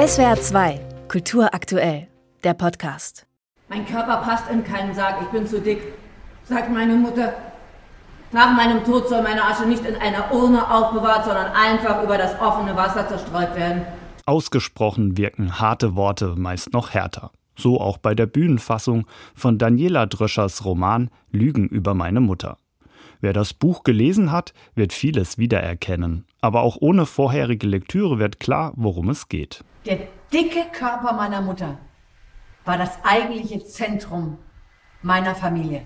SWR 0.00 0.40
2, 0.40 0.80
Kultur 1.08 1.52
aktuell, 1.52 2.08
der 2.42 2.54
Podcast. 2.54 3.26
Mein 3.68 3.84
Körper 3.84 4.22
passt 4.22 4.50
in 4.50 4.64
keinen 4.64 4.94
Sarg, 4.94 5.16
ich 5.20 5.28
bin 5.28 5.46
zu 5.46 5.60
dick, 5.60 5.92
sagt 6.44 6.72
meine 6.72 6.94
Mutter. 6.94 7.34
Nach 8.32 8.56
meinem 8.56 8.82
Tod 8.82 9.10
soll 9.10 9.20
meine 9.20 9.44
Asche 9.44 9.66
nicht 9.66 9.84
in 9.84 9.96
einer 9.96 10.32
Urne 10.32 10.70
aufbewahrt, 10.72 11.26
sondern 11.26 11.52
einfach 11.52 12.02
über 12.02 12.16
das 12.16 12.40
offene 12.40 12.74
Wasser 12.76 13.08
zerstreut 13.08 13.54
werden. 13.54 13.82
Ausgesprochen 14.24 15.18
wirken 15.18 15.60
harte 15.60 15.94
Worte 15.96 16.34
meist 16.34 16.72
noch 16.72 16.94
härter. 16.94 17.30
So 17.54 17.78
auch 17.78 17.98
bei 17.98 18.14
der 18.14 18.24
Bühnenfassung 18.24 19.06
von 19.34 19.58
Daniela 19.58 20.06
Dröschers 20.06 20.64
Roman 20.64 21.10
Lügen 21.30 21.68
über 21.68 21.92
meine 21.92 22.20
Mutter. 22.20 22.56
Wer 23.20 23.32
das 23.32 23.52
Buch 23.52 23.82
gelesen 23.82 24.32
hat, 24.32 24.54
wird 24.74 24.92
vieles 24.92 25.38
wiedererkennen. 25.38 26.24
Aber 26.40 26.62
auch 26.62 26.78
ohne 26.80 27.06
vorherige 27.06 27.66
Lektüre 27.66 28.18
wird 28.18 28.40
klar, 28.40 28.72
worum 28.76 29.10
es 29.10 29.28
geht. 29.28 29.64
Der 29.86 29.98
dicke 30.32 30.64
Körper 30.72 31.12
meiner 31.12 31.42
Mutter 31.42 31.78
war 32.64 32.78
das 32.78 32.98
eigentliche 33.04 33.64
Zentrum 33.64 34.38
meiner 35.02 35.34
Familie. 35.34 35.82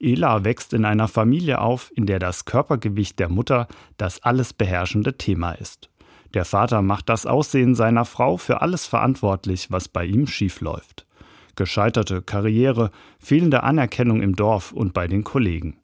Ela 0.00 0.44
wächst 0.44 0.72
in 0.72 0.84
einer 0.84 1.08
Familie 1.08 1.60
auf, 1.60 1.92
in 1.94 2.06
der 2.06 2.18
das 2.18 2.44
Körpergewicht 2.44 3.18
der 3.18 3.28
Mutter 3.28 3.68
das 3.98 4.22
alles 4.22 4.52
beherrschende 4.52 5.16
Thema 5.16 5.52
ist. 5.52 5.90
Der 6.34 6.44
Vater 6.44 6.82
macht 6.82 7.08
das 7.08 7.26
Aussehen 7.26 7.74
seiner 7.74 8.04
Frau 8.04 8.36
für 8.36 8.62
alles 8.62 8.86
verantwortlich, 8.86 9.70
was 9.70 9.88
bei 9.88 10.04
ihm 10.04 10.26
schiefläuft. 10.26 11.06
Gescheiterte 11.54 12.22
Karriere, 12.22 12.90
fehlende 13.18 13.62
Anerkennung 13.62 14.22
im 14.22 14.34
Dorf 14.34 14.72
und 14.72 14.94
bei 14.94 15.06
den 15.06 15.22
Kollegen. 15.22 15.76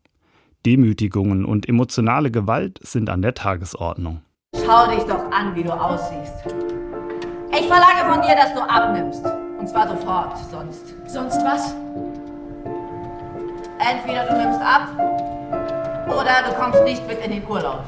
Demütigungen 0.66 1.44
und 1.44 1.68
emotionale 1.68 2.30
Gewalt 2.30 2.78
sind 2.82 3.10
an 3.10 3.22
der 3.22 3.34
Tagesordnung. 3.34 4.22
Schau 4.54 4.90
dich 4.90 5.04
doch 5.04 5.30
an, 5.30 5.54
wie 5.54 5.62
du 5.62 5.70
aussiehst. 5.70 6.34
Ich 7.52 7.66
verlange 7.66 8.12
von 8.12 8.22
dir, 8.22 8.34
dass 8.34 8.54
du 8.54 8.60
abnimmst. 8.60 9.24
Und 9.58 9.68
zwar 9.68 9.88
sofort, 9.88 10.36
sonst. 10.50 10.94
Sonst 11.06 11.38
was? 11.44 11.74
Entweder 13.78 14.27
du 14.27 14.36
nimmst 14.36 14.60
ab 14.60 14.88
oder 16.06 16.48
du 16.48 16.55
kommst 16.56 16.83
nicht 16.84 17.06
mit 17.06 17.18
in 17.24 17.30
den 17.30 17.46
Urlaub. 17.48 17.84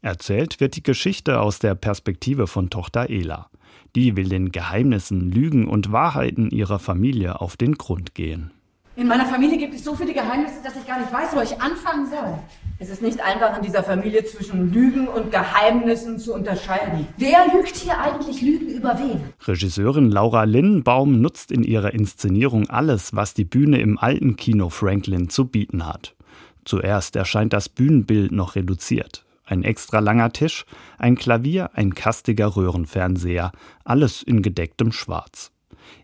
Erzählt 0.00 0.60
wird 0.60 0.76
die 0.76 0.82
Geschichte 0.82 1.40
aus 1.40 1.58
der 1.58 1.74
Perspektive 1.74 2.46
von 2.46 2.70
Tochter 2.70 3.10
Ela. 3.10 3.50
Die 3.96 4.16
will 4.16 4.28
den 4.28 4.52
Geheimnissen, 4.52 5.32
Lügen 5.32 5.66
und 5.66 5.92
Wahrheiten 5.92 6.50
ihrer 6.50 6.78
Familie 6.78 7.40
auf 7.40 7.56
den 7.56 7.74
Grund 7.74 8.14
gehen. 8.14 8.52
In 8.98 9.06
meiner 9.06 9.26
Familie 9.26 9.58
gibt 9.58 9.74
es 9.74 9.84
so 9.84 9.94
viele 9.94 10.12
Geheimnisse, 10.12 10.56
dass 10.60 10.74
ich 10.74 10.84
gar 10.84 10.98
nicht 10.98 11.12
weiß, 11.12 11.28
wo 11.36 11.40
ich 11.40 11.62
anfangen 11.62 12.06
soll. 12.06 12.36
Es 12.80 12.88
ist 12.88 13.00
nicht 13.00 13.20
einfach 13.20 13.56
in 13.56 13.62
dieser 13.62 13.84
Familie 13.84 14.24
zwischen 14.24 14.72
Lügen 14.72 15.06
und 15.06 15.30
Geheimnissen 15.30 16.18
zu 16.18 16.34
unterscheiden. 16.34 17.06
Wer 17.16 17.46
lügt 17.54 17.76
hier 17.76 17.96
eigentlich 17.96 18.42
Lügen 18.42 18.66
über 18.66 18.98
wen? 18.98 19.20
Regisseurin 19.46 20.10
Laura 20.10 20.42
Linnenbaum 20.42 21.20
nutzt 21.20 21.52
in 21.52 21.62
ihrer 21.62 21.94
Inszenierung 21.94 22.70
alles, 22.70 23.14
was 23.14 23.34
die 23.34 23.44
Bühne 23.44 23.78
im 23.80 23.98
alten 23.98 24.34
Kino 24.34 24.68
Franklin 24.68 25.28
zu 25.28 25.46
bieten 25.46 25.86
hat. 25.86 26.16
Zuerst 26.64 27.14
erscheint 27.14 27.52
das 27.52 27.68
Bühnenbild 27.68 28.32
noch 28.32 28.56
reduziert. 28.56 29.24
Ein 29.44 29.62
extra 29.62 30.00
langer 30.00 30.32
Tisch, 30.32 30.66
ein 30.98 31.14
Klavier, 31.14 31.70
ein 31.74 31.94
kastiger 31.94 32.56
Röhrenfernseher, 32.56 33.52
alles 33.84 34.24
in 34.24 34.42
gedecktem 34.42 34.90
Schwarz. 34.90 35.52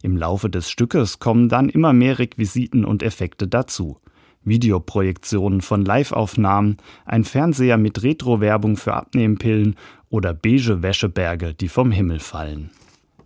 Im 0.03 0.17
Laufe 0.17 0.51
des 0.51 0.71
Stückes 0.71 1.19
kommen 1.19 1.49
dann 1.49 1.69
immer 1.69 1.93
mehr 1.93 2.19
Requisiten 2.19 2.85
und 2.85 3.03
Effekte 3.03 3.49
dazu. 3.49 3.99
Videoprojektionen 4.45 5.61
von 5.61 5.85
Liveaufnahmen, 5.85 6.77
ein 7.07 7.25
Fernseher 7.25 7.79
mit 7.79 8.03
Retro-Werbung 8.03 8.77
für 8.77 8.95
Abnehmpillen 8.95 9.77
oder 10.11 10.35
beige 10.35 10.83
Wäscheberge, 10.83 11.55
die 11.55 11.69
vom 11.69 11.91
Himmel 11.91 12.21
fallen. 12.21 12.71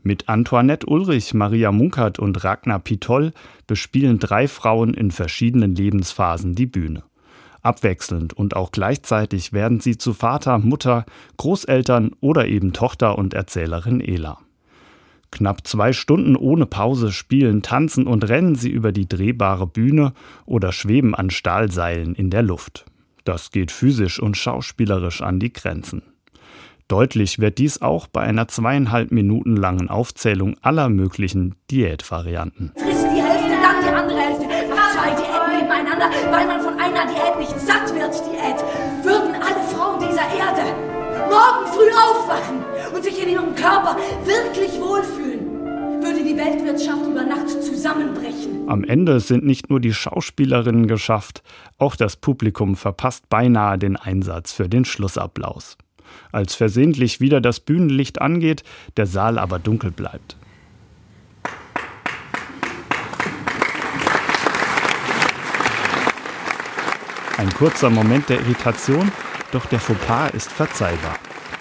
Mit 0.02 0.28
Antoinette 0.28 0.86
Ulrich, 0.86 1.34
Maria 1.34 1.72
Munkert 1.72 2.18
und 2.18 2.42
Ragnar 2.44 2.78
Pitoll 2.78 3.32
bespielen 3.66 4.18
drei 4.18 4.48
Frauen 4.48 4.94
in 4.94 5.10
verschiedenen 5.10 5.74
Lebensphasen 5.74 6.54
die 6.54 6.66
Bühne. 6.66 7.02
Abwechselnd 7.62 8.32
und 8.32 8.54
auch 8.54 8.70
gleichzeitig 8.70 9.52
werden 9.52 9.80
sie 9.80 9.98
zu 9.98 10.14
Vater, 10.14 10.58
Mutter, 10.58 11.04
Großeltern 11.36 12.12
oder 12.20 12.46
eben 12.46 12.72
Tochter 12.72 13.18
und 13.18 13.34
Erzählerin 13.34 14.00
Ela. 14.00 14.38
Knapp 15.30 15.66
zwei 15.66 15.92
Stunden 15.92 16.36
ohne 16.36 16.66
Pause 16.66 17.12
spielen, 17.12 17.62
tanzen 17.62 18.06
und 18.06 18.28
rennen 18.28 18.54
sie 18.54 18.70
über 18.70 18.92
die 18.92 19.08
drehbare 19.08 19.66
Bühne 19.66 20.12
oder 20.46 20.72
schweben 20.72 21.14
an 21.14 21.30
Stahlseilen 21.30 22.14
in 22.14 22.30
der 22.30 22.42
Luft. 22.42 22.86
Das 23.24 23.50
geht 23.50 23.70
physisch 23.70 24.20
und 24.20 24.36
schauspielerisch 24.36 25.20
an 25.20 25.38
die 25.38 25.52
Grenzen. 25.52 26.02
Deutlich 26.88 27.38
wird 27.38 27.58
dies 27.58 27.82
auch 27.82 28.06
bei 28.06 28.22
einer 28.22 28.48
zweieinhalb 28.48 29.10
Minuten 29.10 29.54
langen 29.56 29.90
Aufzählung 29.90 30.56
aller 30.62 30.88
möglichen 30.88 31.54
Diätvarianten. 31.70 32.72
Friss 32.76 33.02
die 33.02 33.20
Hälfte, 33.20 33.58
dann 33.62 33.84
die 33.84 33.90
andere 33.90 34.18
Hälfte. 34.18 34.44
Zwei 34.94 35.10
Diäten 35.10 35.58
nebeneinander, 35.58 36.10
weil 36.30 36.46
man 36.46 36.60
von 36.62 36.80
einer 36.80 37.06
Diät 37.06 37.38
nicht 37.38 37.60
satt 37.60 37.94
wird. 37.94 37.97
Weltwirtschaft 46.68 47.06
über 47.06 47.24
Nacht 47.24 47.48
zusammenbrechen. 47.48 48.68
Am 48.68 48.84
Ende 48.84 49.20
sind 49.20 49.44
nicht 49.44 49.70
nur 49.70 49.80
die 49.80 49.94
Schauspielerinnen 49.94 50.86
geschafft, 50.86 51.42
auch 51.78 51.96
das 51.96 52.16
Publikum 52.16 52.76
verpasst 52.76 53.28
beinahe 53.28 53.78
den 53.78 53.96
Einsatz 53.96 54.52
für 54.52 54.68
den 54.68 54.84
Schlussapplaus. 54.84 55.78
Als 56.30 56.54
versehentlich 56.54 57.20
wieder 57.20 57.40
das 57.40 57.60
Bühnenlicht 57.60 58.20
angeht, 58.20 58.64
der 58.96 59.06
Saal 59.06 59.38
aber 59.38 59.58
dunkel 59.58 59.90
bleibt. 59.90 60.36
Ein 67.38 67.50
kurzer 67.54 67.88
Moment 67.88 68.28
der 68.28 68.40
Irritation, 68.40 69.10
doch 69.52 69.64
der 69.66 69.78
Fauxpas 69.78 70.30
ist 70.30 70.52
verzeihbar. 70.52 71.18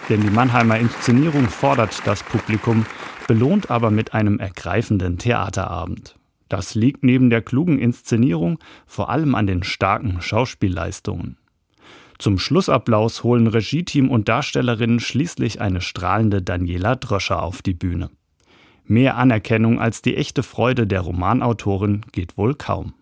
Denn 0.10 0.22
die 0.22 0.30
Mannheimer 0.30 0.78
Inszenierung 0.80 1.50
fordert 1.50 2.02
das 2.06 2.24
Publikum, 2.24 2.86
belohnt 3.28 3.70
aber 3.70 3.92
mit 3.92 4.14
einem 4.14 4.40
ergreifenden 4.40 5.18
Theaterabend. 5.18 6.16
Das 6.50 6.76
liegt 6.76 7.04
neben 7.04 7.30
der 7.30 7.42
klugen 7.42 7.78
Inszenierung 7.78 8.60
vor 8.86 9.10
allem 9.10 9.36
an 9.36 9.48
den 9.48 9.64
starken 9.64 10.22
Schauspielleistungen. 10.22 11.38
Zum 12.20 12.40
Schlussapplaus 12.40 13.24
holen 13.24 13.48
Regieteam 13.48 14.10
und 14.10 14.28
Darstellerinnen 14.28 15.00
schließlich 15.00 15.62
eine 15.62 15.82
strahlende 15.82 16.42
Daniela 16.42 16.96
Dröscher 16.96 17.44
auf 17.44 17.62
die 17.62 17.76
Bühne. 17.76 18.10
Mehr 18.86 19.18
Anerkennung 19.18 19.82
als 19.82 20.02
die 20.02 20.16
echte 20.16 20.42
Freude 20.42 20.88
der 20.88 21.02
Romanautorin 21.02 22.06
geht 22.14 22.38
wohl 22.38 22.56
kaum. 22.56 22.94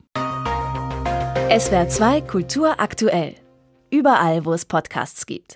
SWR 1.57 1.87
2 1.87 2.21
Kultur 2.21 2.79
aktuell. 2.79 3.35
Überall, 3.91 4.43
wo 4.45 4.53
es 4.53 4.65
Podcasts 4.65 5.27
gibt. 5.27 5.53